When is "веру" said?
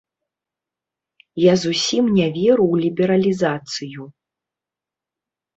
2.37-2.65